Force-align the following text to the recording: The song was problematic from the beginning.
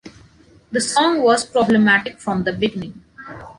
The 0.71 0.81
song 0.81 1.21
was 1.21 1.45
problematic 1.45 2.19
from 2.19 2.43
the 2.43 2.53
beginning. 2.53 3.03